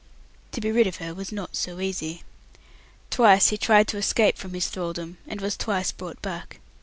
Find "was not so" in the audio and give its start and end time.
1.13-1.79